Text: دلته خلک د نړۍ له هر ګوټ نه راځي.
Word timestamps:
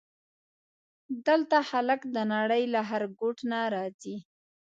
دلته 1.27 1.57
خلک 1.69 2.01
د 2.15 2.17
نړۍ 2.33 2.63
له 2.73 2.81
هر 2.89 3.03
ګوټ 3.19 3.37
نه 3.51 3.59
راځي. 3.73 4.15